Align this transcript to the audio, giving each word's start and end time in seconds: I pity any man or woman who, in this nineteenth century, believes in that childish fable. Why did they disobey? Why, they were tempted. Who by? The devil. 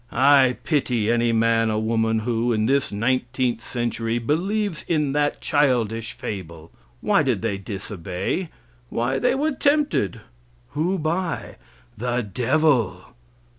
I 0.11 0.57
pity 0.63 1.11
any 1.11 1.31
man 1.31 1.69
or 1.69 1.77
woman 1.79 2.21
who, 2.21 2.51
in 2.53 2.65
this 2.65 2.91
nineteenth 2.91 3.61
century, 3.61 4.17
believes 4.17 4.83
in 4.87 5.11
that 5.13 5.41
childish 5.41 6.13
fable. 6.13 6.71
Why 7.01 7.21
did 7.21 7.43
they 7.43 7.59
disobey? 7.59 8.49
Why, 8.89 9.19
they 9.19 9.35
were 9.35 9.51
tempted. 9.51 10.21
Who 10.69 10.97
by? 10.97 11.57
The 11.95 12.23
devil. 12.23 13.13